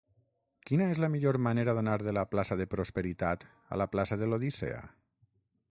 [0.69, 3.45] Quina és la millor manera d'anar de la plaça de Prosperitat
[3.77, 4.83] a la plaça de l'Odissea?